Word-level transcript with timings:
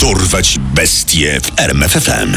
Dorwać 0.00 0.58
bestie 0.74 1.40
w 1.40 1.60
RMFFM. 1.60 2.36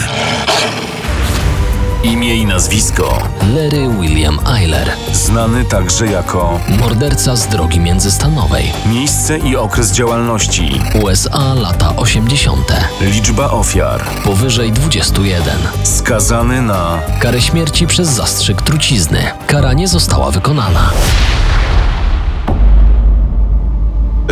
Imię 2.04 2.36
i 2.36 2.46
nazwisko. 2.46 3.28
Larry 3.56 3.90
William 4.02 4.40
Eiler. 4.56 4.92
Znany 5.14 5.66
także 5.66 6.08
jako 6.08 6.60
Morderca 6.80 7.36
z 7.36 7.48
drogi 7.48 7.80
międzystanowej. 7.80 8.72
miejsce 8.86 9.38
i 9.38 9.56
okres 9.56 9.92
działalności. 9.92 10.82
USA 11.04 11.54
lata 11.54 11.96
80. 11.96 12.74
Liczba 13.02 13.52
ofiar. 13.52 14.02
Powyżej 14.24 14.72
21. 14.72 15.54
Skazany 15.84 16.62
na 16.62 17.00
Karę 17.20 17.42
śmierci 17.42 17.88
przez 17.88 18.08
zastrzyk 18.10 18.62
trucizny. 18.62 19.32
Kara 19.48 19.74
nie 19.74 19.88
została 19.88 20.32
wykonana. 20.32 20.90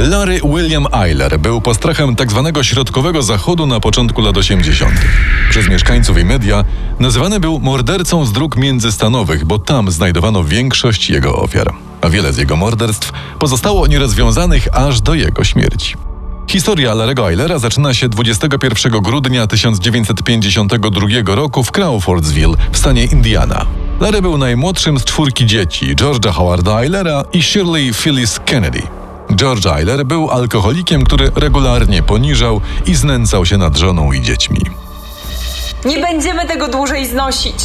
Larry 0.08 0.40
William 0.44 0.88
Eiler 0.92 1.40
był 1.40 1.62
postrachem 1.62 2.16
tzw. 2.16 2.60
środkowego 2.62 3.22
zachodu 3.22 3.66
na 3.66 3.80
początku 3.80 4.22
lat 4.22 4.38
80. 4.38 4.94
Przez 5.50 5.70
mieszkańców 5.70 6.18
i 6.18 6.26
media 6.26 6.64
nazywany 7.00 7.40
był 7.40 7.60
mordercą 7.60 8.26
z 8.26 8.32
dróg 8.32 8.56
międzystanowych, 8.56 9.46
bo 9.46 9.60
tam 9.60 9.92
znajdowano 9.92 10.44
większość 10.44 11.10
jego 11.10 11.36
ofiar, 11.36 11.74
a 12.02 12.10
wiele 12.10 12.34
z 12.34 12.38
jego 12.38 12.56
morderstw 12.56 13.12
pozostało 13.40 13.88
nierozwiązanych 13.88 14.68
aż 14.78 15.02
do 15.02 15.14
jego 15.14 15.44
śmierci. 15.44 15.96
Historia 16.48 16.94
Larego 16.94 17.30
Eilera 17.30 17.60
zaczyna 17.60 17.94
się 17.94 18.10
21 18.10 18.92
grudnia 18.92 19.48
1952 19.48 21.36
roku 21.36 21.64
w 21.64 21.72
Crawfordsville 21.72 22.54
w 22.72 22.78
stanie 22.78 23.04
Indiana. 23.04 23.66
Larry 24.00 24.22
był 24.22 24.38
najmłodszym 24.38 25.00
z 25.00 25.04
czwórki 25.04 25.46
dzieci 25.46 25.96
George'a 25.96 26.32
Howarda 26.32 26.82
Eilera 26.82 27.24
i 27.34 27.44
Shirley 27.44 27.94
Phyllis 27.94 28.40
Kennedy. 28.46 28.99
George 29.36 29.66
Eiler 29.66 30.06
był 30.06 30.32
alkoholikiem, 30.32 31.04
który 31.04 31.32
regularnie 31.36 32.04
poniżał 32.04 32.62
i 32.86 32.96
znęcał 32.96 33.46
się 33.46 33.58
nad 33.58 33.78
żoną 33.78 34.12
i 34.12 34.22
dziećmi. 34.22 34.62
Nie 35.86 36.00
będziemy 36.02 36.46
tego 36.46 36.68
dłużej 36.68 37.08
znosić. 37.08 37.56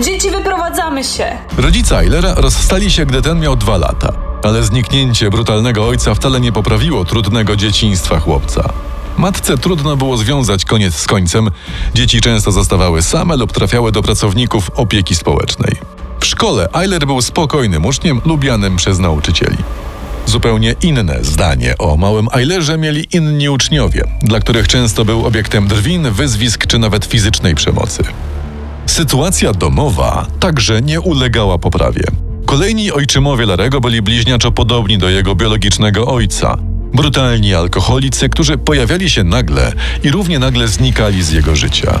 Dzieci 0.00 0.30
wyprowadzamy 0.30 1.04
się. 1.04 1.38
Rodzice 1.58 1.98
Eilera 1.98 2.34
rozstali 2.34 2.90
się, 2.90 3.06
gdy 3.06 3.22
ten 3.22 3.40
miał 3.40 3.56
dwa 3.56 3.76
lata, 3.76 4.12
ale 4.42 4.62
zniknięcie 4.62 5.30
brutalnego 5.30 5.86
ojca 5.86 6.14
wcale 6.14 6.40
nie 6.40 6.52
poprawiło 6.52 7.04
trudnego 7.04 7.56
dzieciństwa 7.56 8.20
chłopca. 8.20 8.72
Matce 9.16 9.58
trudno 9.58 9.96
było 9.96 10.16
związać 10.16 10.64
koniec 10.64 10.94
z 10.94 11.06
końcem. 11.06 11.50
Dzieci 11.94 12.20
często 12.20 12.52
zostawały 12.52 13.02
same 13.02 13.36
lub 13.36 13.52
trafiały 13.52 13.92
do 13.92 14.02
pracowników 14.02 14.70
opieki 14.74 15.14
społecznej. 15.14 15.76
W 16.20 16.26
szkole 16.26 16.68
Eiler 16.74 17.06
był 17.06 17.22
spokojnym 17.22 17.86
uczniem, 17.86 18.20
lubianym 18.24 18.76
przez 18.76 18.98
nauczycieli. 18.98 19.56
Zupełnie 20.26 20.74
inne 20.82 21.18
zdanie 21.24 21.78
o 21.78 21.96
małym 21.96 22.28
Eilerze 22.32 22.78
mieli 22.78 23.06
inni 23.12 23.48
uczniowie, 23.48 24.04
dla 24.22 24.40
których 24.40 24.68
często 24.68 25.04
był 25.04 25.26
obiektem 25.26 25.68
drwin, 25.68 26.10
wyzwisk 26.10 26.66
czy 26.66 26.78
nawet 26.78 27.04
fizycznej 27.04 27.54
przemocy. 27.54 28.02
Sytuacja 28.86 29.52
domowa 29.52 30.26
także 30.40 30.82
nie 30.82 31.00
ulegała 31.00 31.58
poprawie. 31.58 32.04
Kolejni 32.46 32.92
ojczymowie 32.92 33.46
Larego 33.46 33.80
byli 33.80 34.02
bliźniaczo 34.02 34.52
podobni 34.52 34.98
do 34.98 35.08
jego 35.08 35.34
biologicznego 35.34 36.06
ojca. 36.06 36.58
Brutalni 36.94 37.54
alkoholicy, 37.54 38.28
którzy 38.28 38.58
pojawiali 38.58 39.10
się 39.10 39.24
nagle 39.24 39.72
i 40.04 40.10
równie 40.10 40.38
nagle 40.38 40.68
znikali 40.68 41.22
z 41.22 41.32
jego 41.32 41.56
życia. 41.56 41.98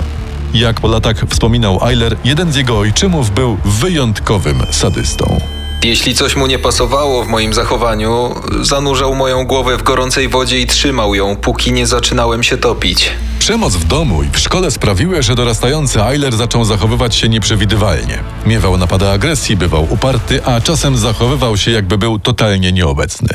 Jak 0.54 0.80
po 0.80 0.88
latach 0.88 1.24
wspominał 1.28 1.80
Eiler, 1.88 2.16
jeden 2.24 2.52
z 2.52 2.56
jego 2.56 2.78
ojczymów 2.78 3.30
był 3.30 3.58
wyjątkowym 3.64 4.62
sadystą. 4.70 5.40
Jeśli 5.84 6.14
coś 6.14 6.36
mu 6.36 6.46
nie 6.46 6.58
pasowało 6.58 7.24
w 7.24 7.28
moim 7.28 7.54
zachowaniu, 7.54 8.34
zanurzał 8.60 9.14
moją 9.14 9.46
głowę 9.46 9.76
w 9.76 9.82
gorącej 9.82 10.28
wodzie 10.28 10.60
i 10.60 10.66
trzymał 10.66 11.14
ją, 11.14 11.36
póki 11.36 11.72
nie 11.72 11.86
zaczynałem 11.86 12.42
się 12.42 12.56
topić. 12.56 13.10
Przemoc 13.44 13.76
w 13.76 13.84
domu 13.84 14.22
i 14.22 14.30
w 14.30 14.38
szkole 14.38 14.70
sprawiły, 14.70 15.22
że 15.22 15.34
dorastający 15.34 16.02
Eiler 16.02 16.36
zaczął 16.36 16.64
zachowywać 16.64 17.16
się 17.16 17.28
nieprzewidywalnie. 17.28 18.18
Miewał 18.46 18.76
napady 18.76 19.10
agresji, 19.10 19.56
bywał 19.56 19.86
uparty, 19.92 20.44
a 20.44 20.60
czasem 20.60 20.96
zachowywał 20.96 21.56
się 21.56 21.70
jakby 21.70 21.98
był 21.98 22.18
totalnie 22.18 22.72
nieobecny. 22.72 23.28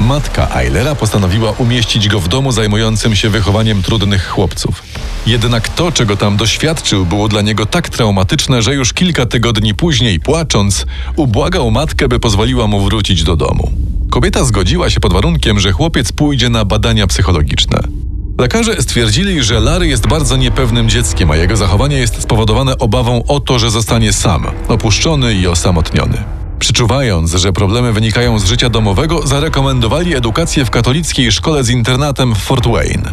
Matka 0.00 0.48
Eilera 0.56 0.94
postanowiła 0.94 1.52
umieścić 1.52 2.08
go 2.08 2.20
w 2.20 2.28
domu 2.28 2.52
zajmującym 2.52 3.16
się 3.16 3.30
wychowaniem 3.30 3.82
trudnych 3.82 4.28
chłopców. 4.28 4.82
Jednak 5.26 5.68
to, 5.68 5.92
czego 5.92 6.16
tam 6.16 6.36
doświadczył, 6.36 7.06
było 7.06 7.28
dla 7.28 7.42
niego 7.42 7.66
tak 7.66 7.88
traumatyczne, 7.88 8.62
że 8.62 8.74
już 8.74 8.92
kilka 8.92 9.26
tygodni 9.26 9.74
później, 9.74 10.20
płacząc, 10.20 10.86
ubłagał 11.16 11.70
matkę, 11.70 12.08
by 12.08 12.20
pozwoliła 12.20 12.66
mu 12.66 12.80
wrócić 12.80 13.22
do 13.22 13.36
domu. 13.36 13.70
Kobieta 14.10 14.44
zgodziła 14.44 14.90
się 14.90 15.00
pod 15.00 15.12
warunkiem, 15.12 15.60
że 15.60 15.72
chłopiec 15.72 16.12
pójdzie 16.12 16.48
na 16.48 16.64
badania 16.64 17.06
psychologiczne. 17.06 18.07
Lekarze 18.38 18.82
stwierdzili, 18.82 19.42
że 19.42 19.60
Larry 19.60 19.86
jest 19.86 20.06
bardzo 20.06 20.36
niepewnym 20.36 20.88
dzieckiem, 20.88 21.30
a 21.30 21.36
jego 21.36 21.56
zachowanie 21.56 21.98
jest 21.98 22.22
spowodowane 22.22 22.78
obawą 22.78 23.22
o 23.28 23.40
to, 23.40 23.58
że 23.58 23.70
zostanie 23.70 24.12
sam, 24.12 24.46
opuszczony 24.68 25.34
i 25.34 25.46
osamotniony. 25.46 26.24
Przeczuwając, 26.58 27.34
że 27.34 27.52
problemy 27.52 27.92
wynikają 27.92 28.38
z 28.38 28.44
życia 28.44 28.70
domowego, 28.70 29.26
zarekomendowali 29.26 30.16
edukację 30.16 30.64
w 30.64 30.70
katolickiej 30.70 31.32
szkole 31.32 31.64
z 31.64 31.70
internatem 31.70 32.34
w 32.34 32.38
Fort 32.38 32.66
Wayne. 32.66 33.12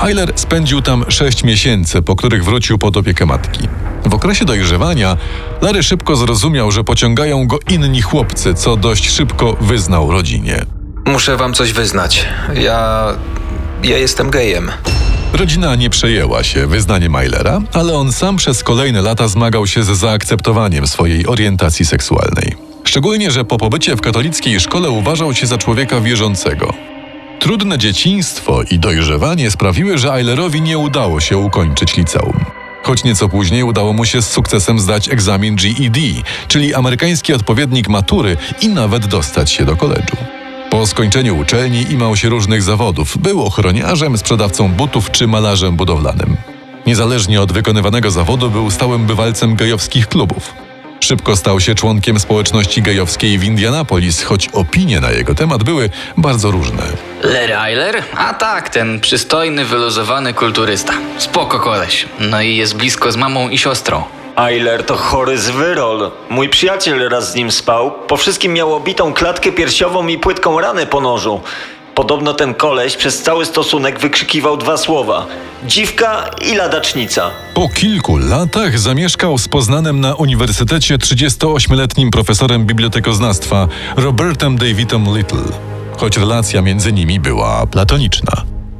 Eiler 0.00 0.32
spędził 0.36 0.82
tam 0.82 1.04
sześć 1.08 1.44
miesięcy, 1.44 2.02
po 2.02 2.16
których 2.16 2.44
wrócił 2.44 2.78
pod 2.78 2.96
opiekę 2.96 3.26
matki. 3.26 3.68
W 4.06 4.14
okresie 4.14 4.44
dojrzewania 4.44 5.16
Larry 5.62 5.82
szybko 5.82 6.16
zrozumiał, 6.16 6.70
że 6.70 6.84
pociągają 6.84 7.46
go 7.46 7.58
inni 7.70 8.02
chłopcy, 8.02 8.54
co 8.54 8.76
dość 8.76 9.10
szybko 9.10 9.56
wyznał 9.60 10.10
rodzinie. 10.10 10.64
Muszę 11.06 11.36
wam 11.36 11.54
coś 11.54 11.72
wyznać. 11.72 12.26
Ja. 12.54 13.06
Ja 13.82 13.98
jestem 13.98 14.30
gejem. 14.30 14.70
Rodzina 15.32 15.74
nie 15.74 15.90
przejęła 15.90 16.44
się 16.44 16.66
wyznaniem 16.66 17.16
Eilera, 17.16 17.60
ale 17.72 17.94
on 17.94 18.12
sam 18.12 18.36
przez 18.36 18.64
kolejne 18.64 19.02
lata 19.02 19.28
zmagał 19.28 19.66
się 19.66 19.82
z 19.82 19.86
zaakceptowaniem 19.86 20.86
swojej 20.86 21.26
orientacji 21.26 21.84
seksualnej. 21.84 22.56
Szczególnie, 22.84 23.30
że 23.30 23.44
po 23.44 23.58
pobycie 23.58 23.96
w 23.96 24.00
katolickiej 24.00 24.60
szkole 24.60 24.90
uważał 24.90 25.34
się 25.34 25.46
za 25.46 25.58
człowieka 25.58 26.00
wierzącego. 26.00 26.74
Trudne 27.38 27.78
dzieciństwo 27.78 28.62
i 28.70 28.78
dojrzewanie 28.78 29.50
sprawiły, 29.50 29.98
że 29.98 30.14
Eilerowi 30.14 30.60
nie 30.62 30.78
udało 30.78 31.20
się 31.20 31.38
ukończyć 31.38 31.96
liceum. 31.96 32.44
Choć 32.82 33.04
nieco 33.04 33.28
później 33.28 33.62
udało 33.62 33.92
mu 33.92 34.04
się 34.04 34.22
z 34.22 34.30
sukcesem 34.30 34.80
zdać 34.80 35.08
egzamin 35.08 35.56
GED, 35.56 35.98
czyli 36.48 36.74
amerykański 36.74 37.32
odpowiednik 37.32 37.88
matury 37.88 38.36
i 38.60 38.68
nawet 38.68 39.06
dostać 39.06 39.52
się 39.52 39.64
do 39.64 39.76
koledżu. 39.76 40.16
Po 40.72 40.86
skończeniu 40.86 41.38
uczelni 41.38 41.92
imał 41.92 42.16
się 42.16 42.28
różnych 42.28 42.62
zawodów. 42.62 43.18
Był 43.18 43.42
ochroniarzem, 43.42 44.18
sprzedawcą 44.18 44.68
butów 44.68 45.10
czy 45.10 45.26
malarzem 45.26 45.76
budowlanym. 45.76 46.36
Niezależnie 46.86 47.40
od 47.40 47.52
wykonywanego 47.52 48.10
zawodu 48.10 48.50
był 48.50 48.70
stałym 48.70 49.06
bywalcem 49.06 49.56
gejowskich 49.56 50.08
klubów. 50.08 50.54
Szybko 51.00 51.36
stał 51.36 51.60
się 51.60 51.74
członkiem 51.74 52.20
społeczności 52.20 52.82
gejowskiej 52.82 53.38
w 53.38 53.44
Indianapolis, 53.44 54.22
choć 54.22 54.48
opinie 54.48 55.00
na 55.00 55.10
jego 55.10 55.34
temat 55.34 55.62
były 55.62 55.90
bardzo 56.16 56.50
różne. 56.50 56.82
Larry 57.22 57.56
Eiler? 57.56 58.02
A 58.16 58.34
tak, 58.34 58.68
ten 58.68 59.00
przystojny, 59.00 59.64
wyluzowany 59.64 60.34
kulturysta. 60.34 60.92
Spoko 61.18 61.60
koleś. 61.60 62.06
No 62.20 62.42
i 62.42 62.56
jest 62.56 62.76
blisko 62.76 63.12
z 63.12 63.16
mamą 63.16 63.48
i 63.48 63.58
siostrą. 63.58 64.04
Eiler 64.36 64.86
to 64.86 64.96
chory 64.96 65.38
zwyrol. 65.38 66.10
Mój 66.30 66.48
przyjaciel 66.48 67.08
raz 67.08 67.32
z 67.32 67.34
nim 67.34 67.50
spał. 67.50 67.92
Po 68.08 68.16
wszystkim 68.16 68.52
miał 68.52 68.74
obitą 68.74 69.12
klatkę 69.14 69.52
piersiową 69.52 70.06
i 70.06 70.18
płytką 70.18 70.60
ranę 70.60 70.86
po 70.86 71.00
nożu. 71.00 71.40
Podobno 71.94 72.34
ten 72.34 72.54
koleś 72.54 72.96
przez 72.96 73.22
cały 73.22 73.46
stosunek 73.46 73.98
wykrzykiwał 73.98 74.56
dwa 74.56 74.76
słowa. 74.76 75.26
Dziwka 75.66 76.30
i 76.52 76.54
ladacznica. 76.54 77.30
Po 77.54 77.68
kilku 77.68 78.16
latach 78.16 78.78
zamieszkał 78.78 79.38
z 79.38 79.48
Poznanem 79.48 80.00
na 80.00 80.14
uniwersytecie 80.14 80.98
38-letnim 80.98 82.10
profesorem 82.10 82.66
bibliotekoznawstwa 82.66 83.68
Robertem 83.96 84.56
Davidem 84.56 85.16
Little, 85.16 85.58
choć 85.96 86.16
relacja 86.16 86.62
między 86.62 86.92
nimi 86.92 87.20
była 87.20 87.66
platoniczna. 87.66 88.32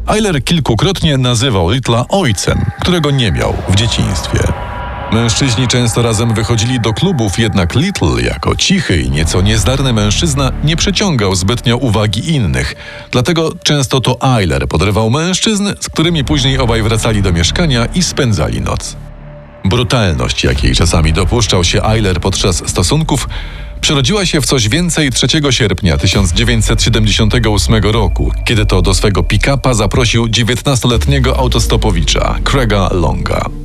Eiler 0.08 0.44
kilkukrotnie 0.44 1.18
nazywał 1.18 1.70
Littla 1.70 2.04
ojcem, 2.08 2.64
którego 2.80 3.10
nie 3.10 3.32
miał 3.32 3.54
w 3.68 3.74
dzieciństwie. 3.74 4.71
Mężczyźni 5.12 5.68
często 5.68 6.02
razem 6.02 6.34
wychodzili 6.34 6.80
do 6.80 6.92
klubów, 6.92 7.38
jednak 7.38 7.74
Little, 7.74 8.22
jako 8.22 8.56
cichy 8.56 9.02
i 9.02 9.10
nieco 9.10 9.40
niezdarny 9.40 9.92
mężczyzna, 9.92 10.52
nie 10.64 10.76
przyciągał 10.76 11.34
zbytnio 11.34 11.76
uwagi 11.76 12.34
innych. 12.34 12.74
Dlatego 13.10 13.52
często 13.62 14.00
to 14.00 14.36
Eiler 14.38 14.68
podrywał 14.68 15.10
mężczyzn, 15.10 15.68
z 15.80 15.88
którymi 15.88 16.24
później 16.24 16.58
obaj 16.58 16.82
wracali 16.82 17.22
do 17.22 17.32
mieszkania 17.32 17.86
i 17.94 18.02
spędzali 18.02 18.60
noc. 18.60 18.96
Brutalność, 19.64 20.44
jakiej 20.44 20.74
czasami 20.74 21.12
dopuszczał 21.12 21.64
się 21.64 21.82
Eiler 21.82 22.20
podczas 22.20 22.68
stosunków, 22.68 23.28
przerodziła 23.80 24.26
się 24.26 24.40
w 24.40 24.46
coś 24.46 24.68
więcej 24.68 25.10
3 25.10 25.26
sierpnia 25.50 25.98
1978 25.98 27.74
roku, 27.82 28.32
kiedy 28.44 28.66
to 28.66 28.82
do 28.82 28.94
swego 28.94 29.22
pick-upa 29.22 29.74
zaprosił 29.74 30.26
19-letniego 30.26 31.36
autostopowicza, 31.36 32.38
Craiga 32.44 32.88
Longa. 32.92 33.61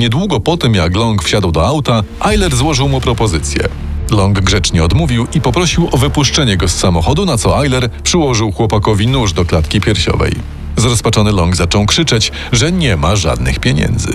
Niedługo 0.00 0.40
po 0.40 0.56
tym, 0.56 0.74
jak 0.74 0.96
Long 0.96 1.24
wsiadł 1.24 1.52
do 1.52 1.66
auta, 1.66 2.02
Eiler 2.24 2.56
złożył 2.56 2.88
mu 2.88 3.00
propozycję. 3.00 3.68
Long 4.10 4.40
grzecznie 4.40 4.84
odmówił 4.84 5.26
i 5.34 5.40
poprosił 5.40 5.88
o 5.92 5.96
wypuszczenie 5.96 6.56
go 6.56 6.68
z 6.68 6.74
samochodu, 6.74 7.26
na 7.26 7.38
co 7.38 7.62
Eiler 7.62 7.90
przyłożył 8.02 8.52
chłopakowi 8.52 9.06
nóż 9.06 9.32
do 9.32 9.44
klatki 9.44 9.80
piersiowej. 9.80 10.32
Zrozpaczony 10.76 11.32
Long 11.32 11.56
zaczął 11.56 11.86
krzyczeć, 11.86 12.32
że 12.52 12.72
nie 12.72 12.96
ma 12.96 13.16
żadnych 13.16 13.58
pieniędzy. 13.58 14.12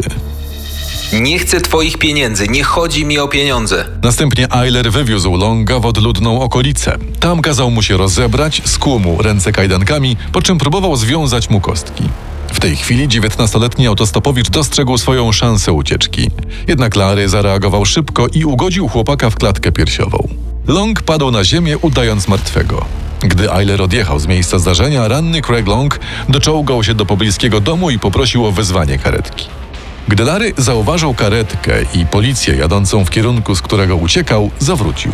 Nie 1.14 1.40
chcę 1.40 1.62
twoich 1.62 1.98
pieniędzy, 1.98 2.48
nie 2.48 2.64
chodzi 2.64 3.06
mi 3.06 3.20
o 3.20 3.28
pieniądze. 3.28 3.86
Następnie 4.04 4.52
Eiler 4.52 4.92
wywiózł 4.92 5.38
Longa 5.38 5.80
w 5.80 5.86
odludną 5.86 6.42
okolicę. 6.42 6.98
Tam 7.20 7.42
kazał 7.42 7.72
mu 7.72 7.82
się 7.82 7.98
rozebrać, 7.98 8.62
skłuł 8.66 9.00
mu 9.00 9.22
ręce 9.22 9.52
kajdankami, 9.52 10.18
po 10.32 10.42
czym 10.42 10.58
próbował 10.58 10.96
związać 10.96 11.50
mu 11.50 11.62
kostki. 11.62 12.04
W 12.54 12.60
tej 12.60 12.76
chwili 12.76 13.08
19-letni 13.08 13.88
autostopowicz 13.88 14.50
dostrzegł 14.50 14.98
swoją 14.98 15.32
szansę 15.32 15.74
ucieczki. 15.74 16.32
Jednak 16.68 16.96
Larry 16.96 17.30
zareagował 17.30 17.86
szybko 17.86 18.28
i 18.34 18.46
ugodził 18.46 18.88
chłopaka 18.88 19.30
w 19.30 19.36
klatkę 19.36 19.72
piersiową. 19.72 20.28
Long 20.68 21.02
padł 21.02 21.32
na 21.32 21.44
ziemię, 21.44 21.78
udając 21.78 22.28
martwego. 22.28 22.86
Gdy 23.20 23.52
Eiler 23.52 23.82
odjechał 23.82 24.20
z 24.20 24.28
miejsca 24.28 24.60
zdarzenia, 24.60 25.08
ranny 25.08 25.42
Craig 25.42 25.68
Long 25.68 26.00
doczołgał 26.30 26.84
się 26.84 26.94
do 26.94 27.06
pobliskiego 27.06 27.62
domu 27.62 27.90
i 27.90 28.00
poprosił 28.00 28.46
o 28.46 28.52
wezwanie 28.52 28.98
karetki. 28.98 29.46
Gdy 30.08 30.24
Larry 30.24 30.54
zauważył 30.58 31.14
karetkę 31.14 31.74
i 31.94 32.06
policję 32.06 32.56
jadącą 32.56 33.06
w 33.06 33.10
kierunku, 33.10 33.56
z 33.56 33.62
którego 33.62 33.96
uciekał, 33.96 34.52
zawrócił. 34.60 35.12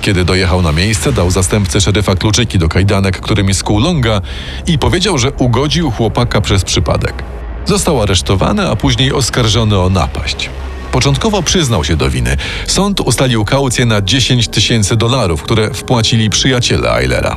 Kiedy 0.00 0.24
dojechał 0.24 0.62
na 0.62 0.72
miejsce, 0.72 1.12
dał 1.12 1.30
zastępcy 1.30 1.80
szeryfa 1.80 2.14
kluczyki 2.14 2.58
do 2.58 2.68
kajdanek, 2.68 3.20
którymi 3.20 3.54
skuł 3.54 3.80
Longa 3.80 4.20
i 4.66 4.78
powiedział, 4.78 5.18
że 5.18 5.32
ugodził 5.32 5.90
chłopaka 5.90 6.40
przez 6.40 6.64
przypadek. 6.64 7.22
Został 7.66 8.02
aresztowany, 8.02 8.68
a 8.68 8.76
później 8.76 9.12
oskarżony 9.12 9.78
o 9.78 9.90
napaść. 9.90 10.50
Początkowo 10.92 11.42
przyznał 11.42 11.84
się 11.84 11.96
do 11.96 12.10
winy. 12.10 12.36
Sąd 12.66 13.00
ustalił 13.00 13.44
kaucję 13.44 13.86
na 13.86 14.02
10 14.02 14.48
tysięcy 14.48 14.96
dolarów, 14.96 15.42
które 15.42 15.74
wpłacili 15.74 16.30
przyjaciele 16.30 16.96
Eilera. 16.96 17.36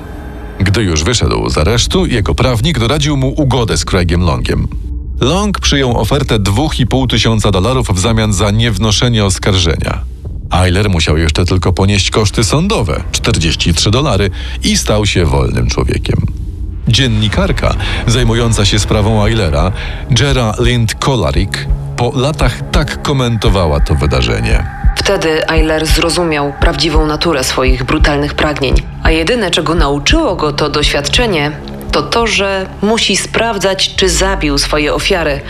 Gdy 0.60 0.84
już 0.84 1.04
wyszedł 1.04 1.50
z 1.50 1.58
aresztu, 1.58 2.06
jego 2.06 2.36
prawnik 2.36 2.80
doradził 2.80 3.18
mu 3.18 3.34
ugodę 3.42 3.78
z 3.78 3.86
Craigiem 3.86 4.22
Longiem. 4.22 4.68
Long 5.22 5.60
przyjął 5.60 5.98
ofertę 5.98 6.40
2,5 6.40 7.08
tysiąca 7.08 7.52
dolarów 7.52 7.88
w 7.88 8.00
zamian 8.00 8.34
za 8.34 8.52
niewnoszenie 8.52 9.26
oskarżenia. 9.26 10.13
Eiler 10.54 10.90
musiał 10.90 11.18
jeszcze 11.18 11.46
tylko 11.46 11.74
ponieść 11.74 12.10
koszty 12.10 12.44
sądowe 12.44 13.04
43 13.12 13.92
dolary 13.92 14.30
i 14.64 14.78
stał 14.78 15.06
się 15.06 15.26
wolnym 15.26 15.68
człowiekiem. 15.68 16.18
Dziennikarka 16.88 17.76
zajmująca 18.08 18.66
się 18.66 18.80
sprawą 18.80 19.26
Eilera, 19.26 19.72
Jera 20.20 20.54
Lind 20.60 20.96
Kolarik, 20.96 21.68
po 21.98 22.12
latach 22.16 22.72
tak 22.72 23.02
komentowała 23.02 23.80
to 23.80 23.96
wydarzenie. 23.96 24.66
Wtedy 24.98 25.50
Eiler 25.50 25.86
zrozumiał 25.86 26.54
prawdziwą 26.60 27.08
naturę 27.08 27.44
swoich 27.44 27.84
brutalnych 27.84 28.34
pragnień, 28.34 28.76
a 29.04 29.12
jedyne, 29.12 29.52
czego 29.52 29.76
nauczyło 29.76 30.36
go 30.36 30.54
to 30.54 30.70
doświadczenie, 30.70 31.52
to 31.92 32.02
to, 32.02 32.28
że 32.28 32.70
musi 32.82 33.18
sprawdzać, 33.18 33.96
czy 33.96 34.10
zabił 34.10 34.58
swoje 34.58 34.94
ofiary, 34.94 35.42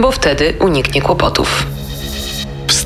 bo 0.00 0.12
wtedy 0.12 0.54
uniknie 0.60 1.02
kłopotów. 1.02 1.66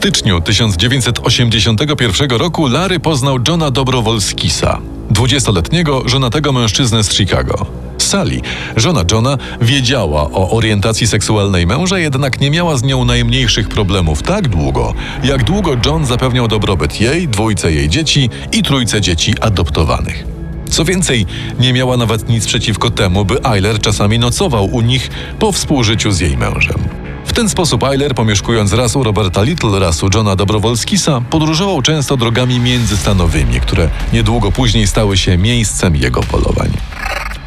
Styczniu 0.00 0.40
1981 0.40 2.30
roku 2.30 2.66
Larry 2.66 3.00
poznał 3.00 3.38
Johna 3.48 3.70
Dobrowolskisa, 3.70 4.78
20-letniego 5.12 6.08
żonatego 6.08 6.52
mężczyznę 6.52 7.04
z 7.04 7.12
Chicago. 7.12 7.66
Sally, 7.98 8.40
żona 8.76 9.04
Johna, 9.12 9.38
wiedziała 9.60 10.22
o 10.22 10.50
orientacji 10.50 11.06
seksualnej 11.06 11.66
męża, 11.66 11.98
jednak 11.98 12.40
nie 12.40 12.50
miała 12.50 12.76
z 12.76 12.82
nią 12.82 13.04
najmniejszych 13.04 13.68
problemów 13.68 14.22
tak 14.22 14.48
długo, 14.48 14.94
jak 15.24 15.44
długo 15.44 15.76
John 15.86 16.06
zapewniał 16.06 16.48
dobrobyt 16.48 17.00
jej, 17.00 17.28
dwójce 17.28 17.72
jej 17.72 17.88
dzieci 17.88 18.30
i 18.52 18.62
trójce 18.62 19.00
dzieci 19.00 19.34
adoptowanych. 19.40 20.24
Co 20.70 20.84
więcej, 20.84 21.26
nie 21.58 21.72
miała 21.72 21.96
nawet 21.96 22.28
nic 22.28 22.46
przeciwko 22.46 22.90
temu, 22.90 23.24
by 23.24 23.44
Eiler 23.44 23.80
czasami 23.80 24.18
nocował 24.18 24.64
u 24.64 24.80
nich 24.80 25.10
po 25.38 25.52
współżyciu 25.52 26.10
z 26.10 26.20
jej 26.20 26.36
mężem. 26.36 26.99
W 27.24 27.32
ten 27.32 27.48
sposób 27.48 27.84
Eiler, 27.84 28.14
pomieszkując 28.14 28.72
raz 28.72 28.96
u 28.96 29.02
Roberta 29.02 29.42
Little, 29.42 29.78
raz 29.78 30.02
u 30.02 30.08
Johna 30.14 30.36
Dobrowolskisa, 30.36 31.20
podróżował 31.20 31.82
często 31.82 32.16
drogami 32.16 32.60
międzystanowymi, 32.60 33.60
które 33.60 33.88
niedługo 34.12 34.52
później 34.52 34.86
stały 34.86 35.16
się 35.16 35.38
miejscem 35.38 35.96
jego 35.96 36.20
polowań. 36.20 36.70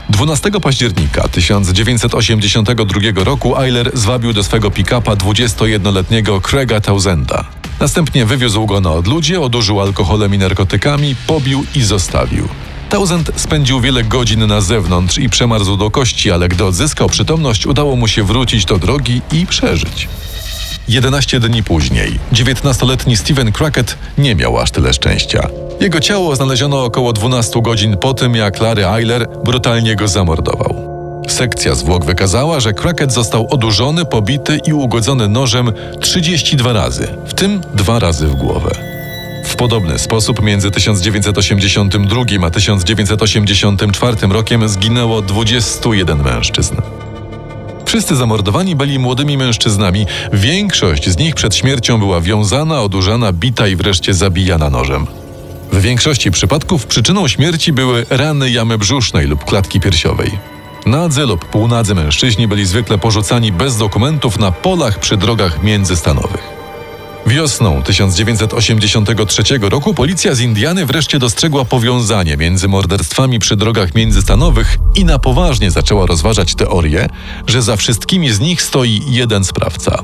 12 0.10 0.52
października 0.52 1.28
1982 1.28 3.24
roku 3.24 3.58
Eiler 3.58 3.92
zwabił 3.94 4.34
do 4.34 4.44
swego 4.44 4.72
pick-upa 4.72 5.16
21-letniego 5.16 6.42
Craiga 6.42 6.82
Tausenda. 6.82 7.46
Następnie 7.80 8.26
wywiózł 8.26 8.66
go 8.66 8.82
na 8.82 8.92
odludzie, 8.92 9.42
odurzył 9.42 9.82
alkoholem 9.82 10.34
i 10.34 10.38
narkotykami, 10.38 11.16
pobił 11.28 11.66
i 11.76 11.82
zostawił. 11.82 12.48
Tausend 12.94 13.32
spędził 13.36 13.82
wiele 13.82 14.04
godzin 14.04 14.48
na 14.48 14.62
zewnątrz 14.62 15.18
i 15.18 15.30
przemarzł 15.30 15.78
do 15.78 15.92
kości, 15.92 16.32
ale 16.32 16.48
gdy 16.48 16.66
odzyskał 16.66 17.10
przytomność, 17.10 17.66
udało 17.66 17.96
mu 17.96 18.08
się 18.08 18.24
wrócić 18.24 18.66
do 18.66 18.78
drogi 18.78 19.22
i 19.32 19.48
przeżyć. 19.48 20.10
11 20.88 21.40
dni 21.40 21.64
później 21.64 22.20
19-letni 22.34 23.18
Steven 23.18 23.52
Crockett 23.52 23.98
nie 24.18 24.36
miał 24.36 24.58
aż 24.58 24.72
tyle 24.72 24.94
szczęścia. 24.94 25.48
Jego 25.80 26.00
ciało 26.00 26.36
znaleziono 26.36 26.84
około 26.84 27.14
12 27.14 27.62
godzin 27.62 27.98
po 27.98 28.14
tym, 28.14 28.36
jak 28.36 28.60
Larry 28.60 28.88
Eiler 28.88 29.28
brutalnie 29.46 29.96
go 29.96 30.08
zamordował. 30.08 30.94
Sekcja 31.30 31.76
zwłok 31.76 32.06
wykazała, 32.06 32.60
że 32.60 32.74
Crockett 32.74 33.14
został 33.14 33.48
odurzony, 33.50 34.06
pobity 34.06 34.60
i 34.66 34.74
ugodzony 34.74 35.28
nożem 35.28 35.72
32 36.02 36.74
razy, 36.74 37.08
w 37.28 37.34
tym 37.34 37.62
dwa 37.74 38.00
razy 38.00 38.28
w 38.28 38.36
głowę. 38.36 38.93
W 39.44 39.56
podobny 39.56 40.00
sposób 40.00 40.42
między 40.42 40.72
1982 40.72 42.22
a 42.46 42.50
1984 42.50 44.18
rokiem 44.30 44.70
zginęło 44.70 45.22
21 45.22 46.24
mężczyzn. 46.24 46.76
Wszyscy 47.86 48.16
zamordowani 48.16 48.76
byli 48.76 49.00
młodymi 49.00 49.38
mężczyznami. 49.38 50.06
Większość 50.34 51.10
z 51.10 51.18
nich 51.18 51.36
przed 51.36 51.56
śmiercią 51.56 52.00
była 52.00 52.22
wiązana, 52.22 52.82
odurzana, 52.82 53.34
bita 53.34 53.68
i 53.68 53.76
wreszcie 53.76 54.14
zabijana 54.14 54.70
nożem. 54.70 55.08
W 55.72 55.82
większości 55.82 56.32
przypadków 56.32 56.86
przyczyną 56.86 57.28
śmierci 57.28 57.74
były 57.74 58.06
rany 58.10 58.50
jamy 58.50 58.78
brzusznej 58.78 59.28
lub 59.28 59.46
klatki 59.46 59.80
piersiowej. 59.80 60.32
Nadzy 60.86 61.26
lub 61.26 61.46
półnadzy 61.46 61.96
mężczyźni 61.96 62.48
byli 62.48 62.66
zwykle 62.66 62.98
porzucani 62.98 63.52
bez 63.52 63.78
dokumentów 63.78 64.40
na 64.40 64.52
polach 64.52 65.00
przy 65.00 65.18
drogach 65.18 65.64
międzystanowych. 65.64 66.53
Wiosną 67.28 67.84
1983 67.84 69.44
roku 69.62 69.94
policja 69.94 70.36
z 70.36 70.40
Indiany 70.40 70.86
wreszcie 70.86 71.20
dostrzegła 71.20 71.66
powiązanie 71.66 72.38
między 72.38 72.68
morderstwami 72.68 73.40
przy 73.40 73.56
drogach 73.56 73.96
międzystanowych 73.96 74.78
i 74.96 75.06
na 75.06 75.20
poważnie 75.20 75.72
zaczęła 75.72 76.06
rozważać 76.06 76.56
teorię, 76.56 77.10
że 77.48 77.62
za 77.62 77.76
wszystkimi 77.76 78.32
z 78.32 78.40
nich 78.40 78.62
stoi 78.62 79.02
jeden 79.08 79.44
sprawca. 79.44 80.04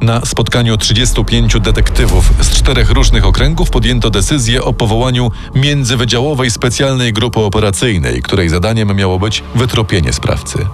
Na 0.00 0.20
spotkaniu 0.26 0.76
35 0.76 1.60
detektywów 1.60 2.32
z 2.40 2.50
czterech 2.50 2.90
różnych 2.90 3.26
okręgów 3.26 3.70
podjęto 3.70 4.10
decyzję 4.10 4.62
o 4.62 4.72
powołaniu 4.72 5.30
międzywydziałowej 5.54 6.50
specjalnej 6.50 7.12
grupy 7.12 7.40
operacyjnej, 7.40 8.22
której 8.22 8.48
zadaniem 8.48 8.96
miało 8.96 9.18
być 9.18 9.42
wytropienie 9.54 10.12
sprawcy. 10.12 10.66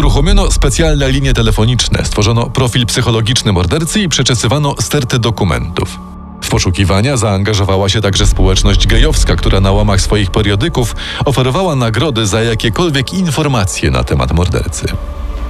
Uruchomiono 0.00 0.50
specjalne 0.50 1.10
linie 1.10 1.34
telefoniczne, 1.34 2.04
stworzono 2.04 2.50
profil 2.50 2.86
psychologiczny 2.86 3.52
mordercy 3.52 4.00
i 4.00 4.08
przeczesywano 4.08 4.74
sterty 4.80 5.18
dokumentów. 5.18 5.98
W 6.42 6.48
poszukiwania 6.48 7.16
zaangażowała 7.16 7.88
się 7.88 8.00
także 8.00 8.26
społeczność 8.26 8.86
gejowska, 8.86 9.36
która 9.36 9.60
na 9.60 9.72
łamach 9.72 10.00
swoich 10.00 10.30
periodyków 10.30 10.96
oferowała 11.24 11.76
nagrody 11.76 12.26
za 12.26 12.42
jakiekolwiek 12.42 13.12
informacje 13.12 13.90
na 13.90 14.04
temat 14.04 14.32
mordercy. 14.32 14.86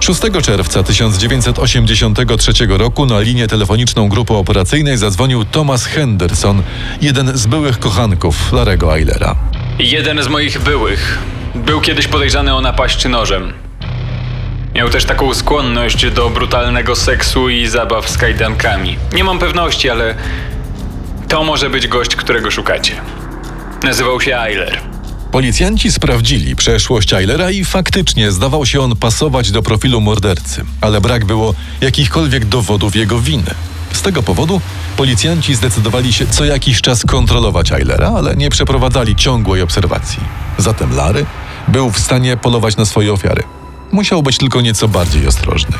6 0.00 0.21
czerwca 0.42 0.83
1983 0.83 2.52
roku 2.69 3.07
na 3.07 3.21
linię 3.21 3.49
telefoniczną 3.49 4.09
grupy 4.09 4.35
operacyjnej 4.35 4.99
zadzwonił 4.99 5.45
Thomas 5.45 5.85
Henderson, 5.85 6.62
jeden 7.02 7.38
z 7.38 7.47
byłych 7.47 7.78
kochanków 7.78 8.52
Larego 8.52 8.97
Eilera. 8.97 9.37
Jeden 9.78 10.23
z 10.23 10.28
moich 10.28 10.62
byłych. 10.62 11.19
Był 11.54 11.80
kiedyś 11.80 12.09
podejrzany 12.09 12.54
o 12.54 12.61
napaść 12.61 13.04
nożem. 13.09 13.52
Miał 14.80 14.90
też 14.90 15.04
taką 15.04 15.34
skłonność 15.34 16.10
do 16.10 16.30
brutalnego 16.30 16.96
seksu 16.96 17.49
i 17.49 17.66
zabaw 17.66 18.10
z 18.10 18.18
kajdankami. 18.18 18.96
Nie 19.14 19.25
mam 19.25 19.38
pewności, 19.38 19.90
ale 19.90 20.14
to 21.28 21.44
może 21.44 21.70
być 21.70 21.88
gość, 21.88 22.16
którego 22.16 22.50
szukacie. 22.50 22.92
Nazywał 23.82 24.20
się 24.20 24.37
Eiler. 24.37 24.80
Policjanci 25.32 25.92
sprawdzili 25.92 26.56
przeszłość 26.56 27.12
Eilera 27.12 27.50
i 27.50 27.64
faktycznie 27.64 28.32
zdawał 28.32 28.66
się 28.66 28.80
on 28.80 28.96
pasować 28.96 29.50
do 29.50 29.62
profilu 29.62 30.00
mordercy, 30.00 30.64
ale 30.80 31.00
brak 31.00 31.25
było 31.25 31.54
jakichkolwiek 31.80 32.44
dowodów 32.44 32.96
jego 32.96 33.18
winy. 33.18 33.54
Z 33.92 34.02
tego 34.02 34.22
powodu 34.22 34.60
policjanci 34.96 35.54
zdecydowali 35.54 36.12
się 36.12 36.26
co 36.26 36.44
jakiś 36.44 36.80
czas 36.80 37.04
kontrolować 37.06 37.72
Eilera, 37.72 38.12
ale 38.16 38.37
nie 38.37 38.50
przeprowadzali 38.50 39.16
ciągłej 39.16 39.62
obserwacji. 39.62 40.20
Zatem 40.58 40.96
Lary 40.96 41.26
był 41.68 41.90
w 41.90 41.99
stanie 41.99 42.37
polować 42.37 42.76
na 42.76 42.84
swoje 42.84 43.12
ofiary. 43.12 43.42
Musiał 43.92 44.23
być 44.23 44.38
tylko 44.38 44.61
nieco 44.61 44.88
bardziej 44.88 45.26
ostrożny. 45.26 45.76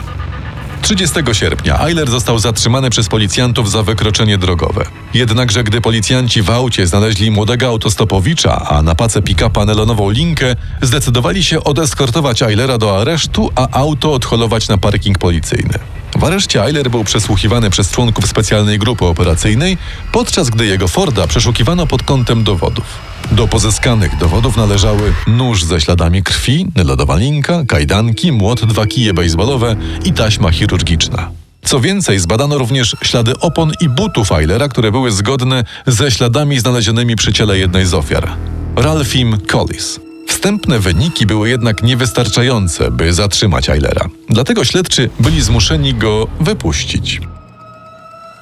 30 0.83 1.17
sierpnia 1.33 1.81
Eiler 1.81 2.11
został 2.11 2.39
zatrzymany 2.39 2.91
przez 2.91 3.09
policjantów 3.09 3.71
za 3.71 3.83
wykroczenie 3.83 4.39
drogowe. 4.39 4.85
Jednakże 5.15 5.65
gdy 5.65 5.81
policjanci 5.81 6.43
w 6.43 6.51
aucie 6.51 6.87
znaleźli 6.87 7.31
młodego 7.31 7.67
autostopowicza, 7.67 8.67
a 8.69 8.83
na 8.83 8.95
pace 8.95 9.23
pick-upa 9.23 9.67
nelonową 9.67 10.11
linkę, 10.11 10.57
zdecydowali 10.83 11.45
się 11.45 11.65
odeskortować 11.65 12.43
Eilera 12.43 12.79
do 12.79 13.01
aresztu, 13.01 13.51
a 13.55 13.69
auto 13.71 14.13
odholować 14.13 14.69
na 14.69 14.79
parking 14.79 15.19
policyjny. 15.19 15.79
W 16.21 16.25
areszcie 16.25 16.65
Eiler 16.65 16.91
był 16.91 17.05
przesłuchiwany 17.05 17.71
przez 17.71 17.91
członków 17.91 18.27
specjalnej 18.27 18.79
grupy 18.79 19.05
operacyjnej, 19.05 19.79
podczas 20.13 20.51
gdy 20.51 20.67
jego 20.67 20.89
Forda 20.89 21.27
przeszukiwano 21.27 21.87
pod 21.87 22.03
kątem 22.03 22.45
dowodów. 22.45 22.85
Do 23.33 23.49
pozyskanych 23.49 24.17
dowodów 24.19 24.57
należały 24.57 25.13
nóż 25.27 25.65
ze 25.65 25.81
śladami 25.81 26.23
krwi, 26.23 26.67
lodowa 26.85 27.17
linka, 27.17 27.65
kajdanki, 27.69 28.33
młot, 28.33 28.65
dwa 28.65 28.87
kije 28.87 29.15
baseballowe 29.15 29.77
i 30.05 30.13
taśma 30.13 30.51
chirurgiczna. 30.51 31.31
Co 31.63 31.81
więcej, 31.81 32.19
zbadano 32.19 32.59
również 32.59 32.97
ślady 33.03 33.39
opon 33.39 33.73
i 33.81 33.89
butów 33.89 34.33
Eilera, 34.33 34.69
które 34.69 34.93
były 34.93 35.13
zgodne 35.13 35.65
ze 35.87 36.11
śladami 36.11 36.59
znalezionymi 36.59 37.17
przy 37.17 37.33
ciele 37.33 37.59
jednej 37.59 37.87
z 37.87 37.95
ofiar. 37.95 38.29
Ralphim 38.77 39.39
Collis. 39.51 40.10
Wstępne 40.31 40.79
wyniki 40.79 41.27
były 41.27 41.49
jednak 41.49 41.83
niewystarczające, 41.83 42.91
by 42.91 43.13
zatrzymać 43.13 43.69
Eilera. 43.69 44.09
Dlatego 44.29 44.65
śledczy 44.65 45.11
byli 45.21 45.43
zmuszeni 45.43 45.95
go 45.95 46.27
wypuścić. 46.41 47.21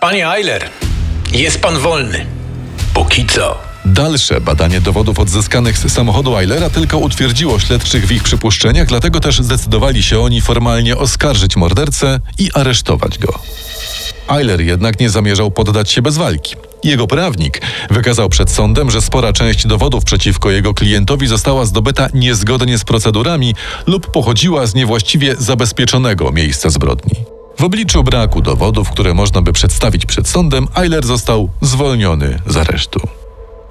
Panie 0.01 0.29
Eiler, 0.29 0.71
jest 1.33 1.61
pan 1.61 1.79
wolny. 1.79 2.27
Póki 2.95 3.27
co. 3.27 3.59
Dalsze 3.85 4.41
badanie 4.41 4.81
dowodów 4.81 5.19
odzyskanych 5.19 5.79
z 5.79 5.93
samochodu 5.93 6.37
Eilera 6.37 6.71
tylko 6.71 6.99
utwierdziło 6.99 7.61
śledczych 7.61 8.07
w 8.07 8.13
ich 8.13 8.23
przypuszczeniach, 8.23 8.89
dlatego 8.89 9.21
też 9.21 9.39
zdecydowali 9.43 10.03
się 10.03 10.21
oni 10.21 10.41
formalnie 10.41 10.97
oskarżyć 10.97 11.57
mordercę 11.57 12.21
i 12.39 12.51
aresztować 12.55 13.19
go. 13.19 13.39
Eiler 14.29 14.61
jednak 14.61 15.01
nie 15.01 15.11
zamierzał 15.11 15.51
poddać 15.51 15.91
się 15.91 16.03
bez 16.03 16.17
walki. 16.17 16.57
Jego 16.85 17.07
prawnik 17.07 17.61
wykazał 17.91 18.29
przed 18.29 18.51
sądem, 18.51 18.91
że 18.91 19.03
spora 19.03 19.33
część 19.33 19.67
dowodów 19.67 20.05
przeciwko 20.05 20.51
jego 20.51 20.75
klientowi 20.75 21.27
została 21.27 21.65
zdobyta 21.65 22.09
niezgodnie 22.15 22.79
z 22.79 22.85
procedurami 22.85 23.55
lub 23.87 24.11
pochodziła 24.11 24.67
z 24.67 24.75
niewłaściwie 24.75 25.37
zabezpieczonego 25.39 26.33
miejsca 26.33 26.71
zbrodni. 26.71 27.15
W 27.59 27.65
obliczu 27.65 28.05
braku 28.05 28.43
dowodów, 28.43 28.91
które 28.91 29.15
można 29.15 29.43
by 29.43 29.53
przedstawić 29.53 30.07
przed 30.07 30.29
sądem, 30.29 30.69
Eiler 30.77 31.07
został 31.07 31.49
zwolniony 31.61 32.39
z 32.47 32.57
aresztu. 32.57 33.01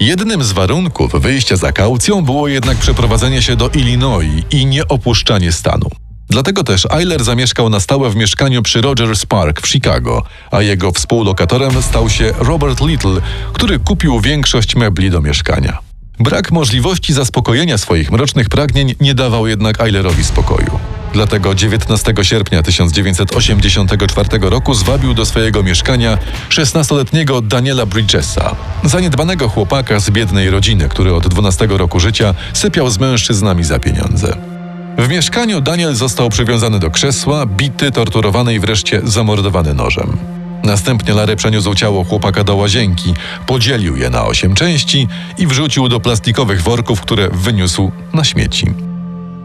Jednym 0.00 0.44
z 0.44 0.52
warunków 0.52 1.12
wyjścia 1.12 1.56
za 1.56 1.72
kaucją 1.72 2.24
było 2.24 2.48
jednak 2.48 2.76
przeprowadzenie 2.76 3.42
się 3.42 3.56
do 3.56 3.68
Illinois 3.68 4.44
i 4.50 4.66
nieopuszczanie 4.66 5.52
stanu. 5.52 5.90
Dlatego 6.28 6.64
też 6.64 6.86
Eiler 6.90 7.24
zamieszkał 7.24 7.70
na 7.70 7.80
stałe 7.80 8.10
w 8.10 8.16
mieszkaniu 8.16 8.62
przy 8.62 8.80
Rogers 8.80 9.26
Park 9.26 9.60
w 9.60 9.68
Chicago, 9.68 10.22
a 10.50 10.62
jego 10.62 10.92
współlokatorem 10.92 11.82
stał 11.82 12.10
się 12.10 12.32
Robert 12.38 12.80
Little, 12.80 13.20
który 13.52 13.78
kupił 13.78 14.20
większość 14.20 14.76
mebli 14.76 15.10
do 15.10 15.20
mieszkania. 15.20 15.78
Brak 16.20 16.52
możliwości 16.52 17.12
zaspokojenia 17.12 17.78
swoich 17.78 18.10
mrocznych 18.10 18.48
pragnień 18.48 18.94
nie 19.00 19.14
dawał 19.14 19.46
jednak 19.46 19.80
Eilerowi 19.80 20.24
spokoju. 20.24 20.78
Dlatego 21.12 21.54
19 21.54 22.14
sierpnia 22.22 22.62
1984 22.62 24.28
roku 24.40 24.74
zwabił 24.74 25.14
do 25.14 25.26
swojego 25.26 25.62
mieszkania 25.62 26.18
16-letniego 26.50 27.42
Daniela 27.42 27.86
Bridgesa, 27.86 28.56
zaniedbanego 28.84 29.48
chłopaka 29.48 30.00
z 30.00 30.10
biednej 30.10 30.50
rodziny, 30.50 30.88
który 30.88 31.14
od 31.14 31.28
12 31.28 31.66
roku 31.66 32.00
życia 32.00 32.34
sypiał 32.52 32.90
z 32.90 32.98
mężczyznami 32.98 33.64
za 33.64 33.78
pieniądze. 33.78 34.57
W 34.98 35.08
mieszkaniu 35.08 35.60
Daniel 35.60 35.94
został 35.94 36.28
przywiązany 36.28 36.78
do 36.78 36.90
krzesła, 36.90 37.46
bity, 37.46 37.92
torturowany 37.92 38.54
i 38.54 38.60
wreszcie 38.60 39.00
zamordowany 39.04 39.74
nożem. 39.74 40.16
Następnie 40.64 41.14
Larry 41.14 41.36
przeniósł 41.36 41.74
ciało 41.74 42.04
chłopaka 42.04 42.44
do 42.44 42.56
łazienki, 42.56 43.14
podzielił 43.46 43.96
je 43.96 44.10
na 44.10 44.24
osiem 44.24 44.54
części 44.54 45.08
i 45.38 45.46
wrzucił 45.46 45.88
do 45.88 46.00
plastikowych 46.00 46.62
worków, 46.62 47.00
które 47.00 47.28
wyniósł 47.32 47.92
na 48.14 48.24
śmieci. 48.24 48.66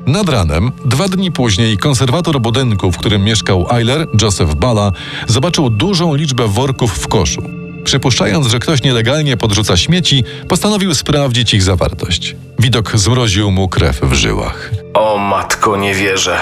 Nad 0.06 0.30
ranem, 0.30 0.72
dwa 0.86 1.08
dni 1.08 1.32
później, 1.32 1.78
konserwator 1.78 2.42
budynku, 2.42 2.92
w 2.92 2.98
którym 2.98 3.24
mieszkał 3.24 3.68
Eiler, 3.72 4.08
Joseph 4.22 4.56
Bala, 4.56 4.92
zobaczył 5.28 5.70
dużą 5.70 6.16
liczbę 6.16 6.48
worków 6.48 6.92
w 6.92 7.08
koszu. 7.08 7.44
Przypuszczając, 7.84 8.48
że 8.48 8.60
ktoś 8.60 8.84
nielegalnie 8.84 9.38
podrzuca 9.38 9.78
śmieci, 9.78 10.24
postanowił 10.50 10.96
sprawdzić 10.96 11.54
ich 11.54 11.64
zawartość. 11.64 12.36
Widok 12.60 12.98
zmroził 12.98 13.52
mu 13.52 13.70
krew 13.70 14.02
w 14.02 14.14
żyłach. 14.14 14.83
O 14.94 15.18
matko, 15.18 15.78
nie 15.78 15.94
wierzę. 15.94 16.38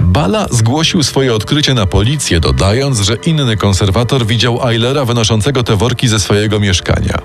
Bala 0.00 0.46
zgłosił 0.50 1.02
swoje 1.02 1.34
odkrycie 1.34 1.74
na 1.74 1.86
policję, 1.86 2.40
dodając, 2.40 3.00
że 3.00 3.14
inny 3.14 3.56
konserwator 3.56 4.26
widział 4.26 4.68
Eilera 4.68 5.04
wynoszącego 5.04 5.62
te 5.62 5.76
worki 5.76 6.08
ze 6.08 6.20
swojego 6.20 6.60
mieszkania. 6.60 7.18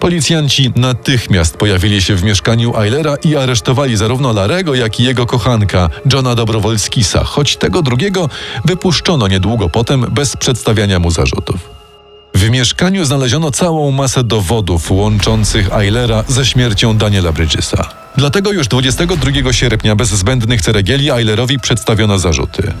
Policjanci 0.00 0.72
natychmiast 0.76 1.56
pojawili 1.56 2.02
się 2.02 2.14
w 2.14 2.24
mieszkaniu 2.24 2.76
Eilera 2.76 3.16
i 3.24 3.36
aresztowali 3.36 3.96
zarówno 3.96 4.32
Larego, 4.32 4.74
jak 4.74 5.00
i 5.00 5.04
jego 5.04 5.26
kochanka, 5.26 5.90
Johna 6.12 6.34
Dobrowolskisa, 6.34 7.24
choć 7.24 7.56
tego 7.56 7.82
drugiego 7.82 8.28
wypuszczono 8.64 9.28
niedługo 9.28 9.68
potem 9.68 10.06
bez 10.10 10.36
przedstawiania 10.36 10.98
mu 10.98 11.10
zarzutów. 11.10 11.73
W 12.34 12.50
mieszkaniu 12.50 13.04
znaleziono 13.04 13.50
całą 13.50 13.90
masę 13.90 14.24
dowodów 14.24 14.90
łączących 14.90 15.72
Eilera 15.72 16.24
ze 16.28 16.46
śmiercią 16.46 16.96
Daniela 16.96 17.32
Bridgesa. 17.32 17.88
Dlatego 18.16 18.52
już 18.52 18.68
22 18.68 19.52
sierpnia 19.52 19.96
bez 19.96 20.08
zbędnych 20.08 20.62
ceregieli 20.62 21.10
Eilerowi 21.10 21.58
przedstawiono 21.58 22.18
zarzuty. 22.18 22.72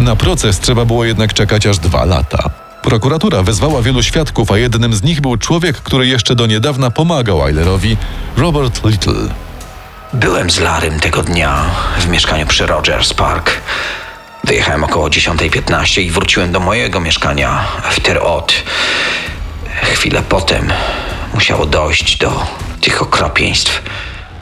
Na 0.00 0.16
proces 0.16 0.60
trzeba 0.60 0.84
było 0.84 1.04
jednak 1.04 1.32
czekać 1.34 1.66
aż 1.66 1.78
dwa 1.78 2.04
lata. 2.04 2.50
Prokuratura 2.82 3.42
wezwała 3.42 3.82
wielu 3.82 4.02
świadków, 4.02 4.52
a 4.52 4.58
jednym 4.58 4.94
z 4.94 5.02
nich 5.02 5.20
był 5.20 5.36
człowiek, 5.36 5.76
który 5.76 6.06
jeszcze 6.06 6.34
do 6.34 6.46
niedawna 6.46 6.90
pomagał 6.90 7.46
Eilerowi, 7.46 7.96
Robert 8.36 8.84
Little. 8.84 9.28
Byłem 10.12 10.50
z 10.50 10.60
Larym 10.60 11.00
tego 11.00 11.22
dnia 11.22 11.64
w 11.98 12.08
mieszkaniu 12.08 12.46
przy 12.46 12.66
Rogers 12.66 13.14
Park. 13.14 13.50
Wyjechałem 14.44 14.84
około 14.84 15.08
10.15 15.08 16.00
i 16.00 16.10
wróciłem 16.10 16.52
do 16.52 16.60
mojego 16.60 17.00
mieszkania 17.00 17.64
w 17.90 18.00
Terot. 18.00 18.52
Chwilę 19.82 20.22
potem 20.28 20.72
musiało 21.34 21.66
dojść 21.66 22.18
do 22.18 22.46
tych 22.80 23.02
okropieństw. 23.02 23.82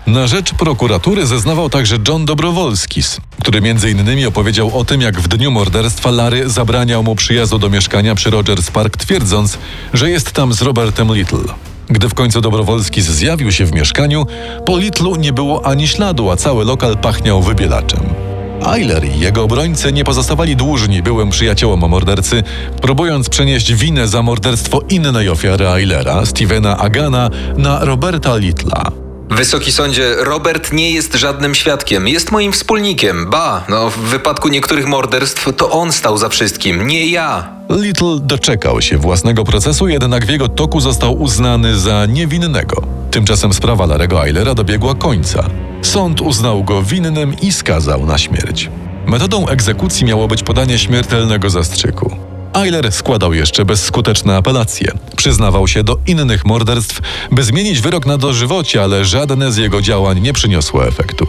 Na 0.06 0.26
rzecz 0.26 0.54
prokuratury 0.54 1.26
zeznawał 1.26 1.70
także 1.70 1.98
John 2.08 2.24
Dobrowolskis, 2.24 3.20
który 3.40 3.60
innymi 3.90 4.26
opowiedział 4.26 4.78
o 4.78 4.84
tym, 4.84 5.00
jak 5.00 5.20
w 5.20 5.28
dniu 5.28 5.50
morderstwa 5.50 6.10
Larry 6.10 6.50
zabraniał 6.50 7.02
mu 7.02 7.14
przyjazdu 7.14 7.58
do 7.58 7.70
mieszkania 7.70 8.14
przy 8.14 8.30
Rogers 8.30 8.70
Park, 8.70 8.96
twierdząc, 8.96 9.58
że 9.92 10.10
jest 10.10 10.32
tam 10.32 10.52
z 10.52 10.62
Robertem 10.62 11.14
Little. 11.14 11.54
Gdy 11.88 12.08
w 12.08 12.14
końcu 12.14 12.40
Dobrowolskis 12.40 13.04
zjawił 13.04 13.52
się 13.52 13.66
w 13.66 13.72
mieszkaniu, 13.72 14.26
po 14.66 14.78
Littlu 14.78 15.16
nie 15.16 15.32
było 15.32 15.66
ani 15.66 15.88
śladu, 15.88 16.30
a 16.30 16.36
cały 16.36 16.64
lokal 16.64 16.96
pachniał 16.96 17.42
wybielaczem. 17.42 18.31
Eiler 18.66 19.04
i 19.04 19.20
jego 19.20 19.42
obrońcy 19.42 19.92
nie 19.92 20.04
pozostawali 20.04 20.56
dłużni 20.56 21.02
byłym 21.02 21.30
przyjaciołom 21.30 21.80
mordercy, 21.80 22.42
próbując 22.82 23.28
przenieść 23.28 23.74
winę 23.74 24.08
za 24.08 24.22
morderstwo 24.22 24.80
innej 24.88 25.28
ofiary 25.28 25.68
Eilera, 25.68 26.26
Stevena 26.26 26.78
Agana, 26.78 27.30
na 27.56 27.84
Roberta 27.84 28.36
Littla. 28.36 28.92
Wysoki 29.30 29.72
sądzie, 29.72 30.14
Robert 30.18 30.72
nie 30.72 30.90
jest 30.90 31.14
żadnym 31.14 31.54
świadkiem, 31.54 32.08
jest 32.08 32.32
moim 32.32 32.52
wspólnikiem. 32.52 33.30
Ba, 33.30 33.64
no 33.68 33.90
w 33.90 33.98
wypadku 33.98 34.48
niektórych 34.48 34.86
morderstw 34.86 35.48
to 35.56 35.70
on 35.70 35.92
stał 35.92 36.18
za 36.18 36.28
wszystkim, 36.28 36.86
nie 36.86 37.06
ja. 37.06 37.48
Little 37.70 38.18
doczekał 38.20 38.82
się 38.82 38.98
własnego 38.98 39.44
procesu, 39.44 39.88
jednak 39.88 40.26
w 40.26 40.28
jego 40.28 40.48
toku 40.48 40.80
został 40.80 41.22
uznany 41.22 41.78
za 41.78 42.06
niewinnego. 42.06 42.82
Tymczasem 43.10 43.52
sprawa 43.52 43.86
Larego 43.86 44.26
Eilera 44.26 44.54
dobiegła 44.54 44.94
końca. 44.94 45.44
Sąd 45.82 46.20
uznał 46.20 46.64
go 46.64 46.82
winnym 46.82 47.40
i 47.40 47.52
skazał 47.52 48.06
na 48.06 48.18
śmierć. 48.18 48.70
Metodą 49.06 49.46
egzekucji 49.46 50.06
miało 50.06 50.28
być 50.28 50.42
podanie 50.42 50.78
śmiertelnego 50.78 51.50
zastrzyku. 51.50 52.16
Eiler 52.54 52.92
składał 52.92 53.34
jeszcze 53.34 53.64
bezskuteczne 53.64 54.36
apelacje. 54.36 54.92
Przyznawał 55.16 55.68
się 55.68 55.84
do 55.84 55.98
innych 56.06 56.44
morderstw, 56.44 57.00
by 57.30 57.42
zmienić 57.42 57.80
wyrok 57.80 58.06
na 58.06 58.18
dożywocie, 58.18 58.82
ale 58.82 59.04
żadne 59.04 59.52
z 59.52 59.56
jego 59.56 59.80
działań 59.82 60.20
nie 60.20 60.32
przyniosło 60.32 60.86
efektu. 60.86 61.26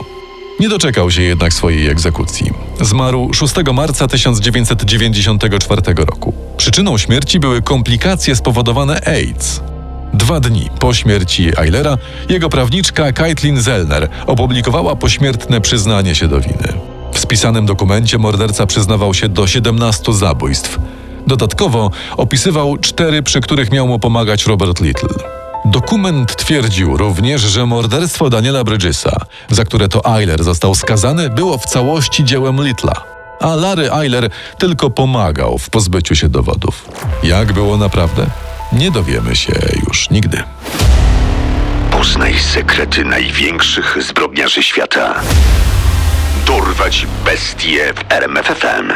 Nie 0.59 0.69
doczekał 0.69 1.11
się 1.11 1.21
jednak 1.21 1.53
swojej 1.53 1.87
egzekucji. 1.87 2.51
Zmarł 2.81 3.33
6 3.33 3.53
marca 3.73 4.07
1994 4.07 5.81
roku. 5.97 6.33
Przyczyną 6.57 6.97
śmierci 6.97 7.39
były 7.39 7.61
komplikacje 7.61 8.35
spowodowane 8.35 9.07
AIDS. 9.07 9.61
Dwa 10.13 10.39
dni 10.39 10.69
po 10.79 10.93
śmierci 10.93 11.51
Eilera, 11.57 11.97
jego 12.29 12.49
prawniczka 12.49 13.11
Kaitlin 13.11 13.61
Zellner 13.61 14.09
opublikowała 14.27 14.95
pośmiertne 14.95 15.61
przyznanie 15.61 16.15
się 16.15 16.27
do 16.27 16.39
winy. 16.41 16.73
W 17.13 17.19
spisanym 17.19 17.65
dokumencie 17.65 18.17
morderca 18.17 18.65
przyznawał 18.65 19.13
się 19.13 19.29
do 19.29 19.47
17 19.47 20.13
zabójstw. 20.13 20.79
Dodatkowo 21.27 21.91
opisywał 22.17 22.77
cztery, 22.77 23.23
przy 23.23 23.41
których 23.41 23.71
miał 23.71 23.87
mu 23.87 23.99
pomagać 23.99 24.45
Robert 24.45 24.81
Little. 24.81 25.09
Dokument 25.65 26.35
twierdził 26.35 26.97
również, 26.97 27.41
że 27.41 27.65
morderstwo 27.65 28.29
Daniela 28.29 28.63
Bridgesa, 28.63 29.17
za 29.49 29.65
które 29.65 29.89
to 29.89 30.17
Eiler 30.17 30.43
został 30.43 30.75
skazany, 30.75 31.29
było 31.29 31.57
w 31.57 31.65
całości 31.65 32.23
dziełem 32.23 32.63
Littla. 32.63 33.13
a 33.39 33.55
Larry 33.55 33.91
Eiler 33.91 34.29
tylko 34.57 34.89
pomagał 34.89 35.57
w 35.57 35.69
pozbyciu 35.69 36.15
się 36.15 36.29
dowodów. 36.29 36.89
Jak 37.23 37.53
było 37.53 37.77
naprawdę? 37.77 38.25
Nie 38.73 38.91
dowiemy 38.91 39.35
się 39.35 39.53
już 39.87 40.09
nigdy. 40.09 40.43
Poznaj 41.91 42.39
sekrety 42.39 43.05
największych 43.05 43.97
zbrodniarzy 44.03 44.63
świata. 44.63 45.21
Dorwać 46.45 47.07
bestie 47.25 47.93
w 47.93 48.11
RMFFM. 48.11 48.93